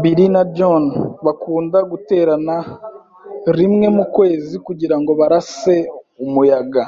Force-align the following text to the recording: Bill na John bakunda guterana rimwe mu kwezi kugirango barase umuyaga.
Bill 0.00 0.20
na 0.34 0.42
John 0.56 0.84
bakunda 1.24 1.78
guterana 1.90 2.56
rimwe 3.58 3.86
mu 3.96 4.04
kwezi 4.14 4.54
kugirango 4.66 5.10
barase 5.20 5.74
umuyaga. 6.24 6.84